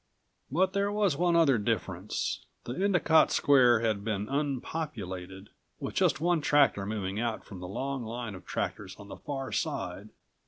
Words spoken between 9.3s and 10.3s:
side.